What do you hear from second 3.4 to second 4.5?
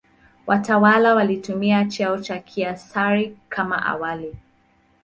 kama awali.